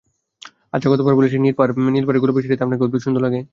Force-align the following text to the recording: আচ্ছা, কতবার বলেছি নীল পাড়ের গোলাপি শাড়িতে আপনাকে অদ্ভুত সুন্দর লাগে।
আচ্ছা, 0.73 0.87
কতবার 0.91 1.13
বলেছি 1.19 1.35
নীল 1.37 1.55
পাড়ের 1.57 2.21
গোলাপি 2.21 2.41
শাড়িতে 2.43 2.63
আপনাকে 2.63 2.83
অদ্ভুত 2.85 3.01
সুন্দর 3.05 3.21
লাগে। 3.25 3.41